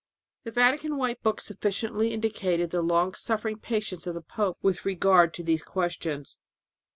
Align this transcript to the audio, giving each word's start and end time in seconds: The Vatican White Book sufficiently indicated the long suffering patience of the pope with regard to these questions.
The 0.45 0.49
Vatican 0.49 0.97
White 0.97 1.21
Book 1.21 1.39
sufficiently 1.41 2.11
indicated 2.11 2.71
the 2.71 2.81
long 2.81 3.13
suffering 3.13 3.59
patience 3.59 4.07
of 4.07 4.15
the 4.15 4.21
pope 4.23 4.57
with 4.63 4.83
regard 4.83 5.31
to 5.35 5.43
these 5.43 5.61
questions. 5.61 6.39